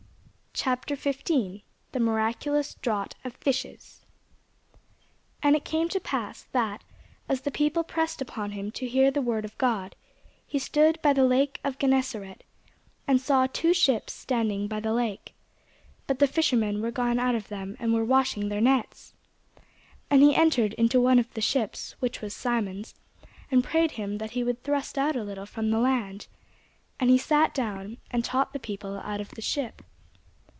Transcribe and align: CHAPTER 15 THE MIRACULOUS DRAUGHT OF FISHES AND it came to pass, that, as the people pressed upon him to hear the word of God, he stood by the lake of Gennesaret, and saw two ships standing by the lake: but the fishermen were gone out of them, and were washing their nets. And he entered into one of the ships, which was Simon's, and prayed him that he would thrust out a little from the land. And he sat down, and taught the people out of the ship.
CHAPTER 0.53 0.95
15 0.97 1.61
THE 1.93 1.99
MIRACULOUS 1.99 2.75
DRAUGHT 2.83 3.15
OF 3.23 3.33
FISHES 3.37 4.05
AND 5.41 5.55
it 5.55 5.65
came 5.65 5.87
to 5.89 5.99
pass, 5.99 6.43
that, 6.51 6.83
as 7.29 7.41
the 7.41 7.49
people 7.49 7.83
pressed 7.83 8.21
upon 8.21 8.51
him 8.51 8.69
to 8.73 8.87
hear 8.87 9.09
the 9.09 9.21
word 9.23 9.43
of 9.43 9.57
God, 9.57 9.95
he 10.45 10.59
stood 10.59 11.01
by 11.01 11.13
the 11.13 11.23
lake 11.23 11.59
of 11.63 11.79
Gennesaret, 11.79 12.43
and 13.07 13.19
saw 13.19 13.47
two 13.47 13.73
ships 13.73 14.13
standing 14.13 14.67
by 14.67 14.79
the 14.81 14.93
lake: 14.93 15.33
but 16.05 16.19
the 16.19 16.27
fishermen 16.27 16.79
were 16.81 16.91
gone 16.91 17.17
out 17.17 17.33
of 17.33 17.47
them, 17.47 17.75
and 17.79 17.91
were 17.93 18.05
washing 18.05 18.49
their 18.49 18.61
nets. 18.61 19.13
And 20.11 20.21
he 20.21 20.35
entered 20.35 20.73
into 20.73 21.01
one 21.01 21.17
of 21.17 21.33
the 21.33 21.41
ships, 21.41 21.95
which 22.01 22.19
was 22.21 22.35
Simon's, 22.35 22.93
and 23.49 23.63
prayed 23.63 23.91
him 23.91 24.17
that 24.19 24.31
he 24.31 24.43
would 24.43 24.61
thrust 24.61 24.97
out 24.97 25.15
a 25.15 25.23
little 25.23 25.47
from 25.47 25.71
the 25.71 25.79
land. 25.79 26.27
And 26.99 27.09
he 27.09 27.17
sat 27.17 27.53
down, 27.55 27.97
and 28.11 28.23
taught 28.23 28.53
the 28.53 28.59
people 28.59 28.97
out 28.99 29.21
of 29.21 29.29
the 29.29 29.41
ship. 29.41 29.81